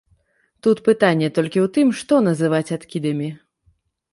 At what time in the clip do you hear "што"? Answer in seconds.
1.99-2.13